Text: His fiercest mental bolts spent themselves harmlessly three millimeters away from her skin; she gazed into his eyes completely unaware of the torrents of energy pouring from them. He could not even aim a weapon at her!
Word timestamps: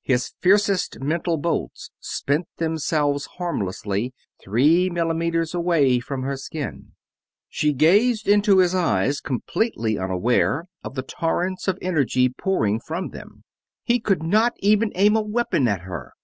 His 0.00 0.32
fiercest 0.40 0.98
mental 1.02 1.36
bolts 1.36 1.90
spent 2.00 2.48
themselves 2.56 3.26
harmlessly 3.36 4.14
three 4.42 4.88
millimeters 4.88 5.52
away 5.52 6.00
from 6.00 6.22
her 6.22 6.38
skin; 6.38 6.92
she 7.50 7.74
gazed 7.74 8.26
into 8.26 8.60
his 8.60 8.74
eyes 8.74 9.20
completely 9.20 9.98
unaware 9.98 10.68
of 10.82 10.94
the 10.94 11.02
torrents 11.02 11.68
of 11.68 11.76
energy 11.82 12.30
pouring 12.30 12.80
from 12.80 13.10
them. 13.10 13.44
He 13.82 14.00
could 14.00 14.22
not 14.22 14.54
even 14.60 14.90
aim 14.94 15.16
a 15.16 15.20
weapon 15.20 15.68
at 15.68 15.82
her! 15.82 16.14